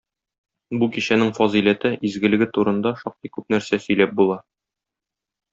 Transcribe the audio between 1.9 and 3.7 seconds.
изгелеге турында шактый күп